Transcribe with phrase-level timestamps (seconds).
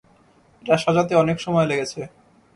[0.63, 2.01] এটা সাজাতে অনেক সময় লেগেছে।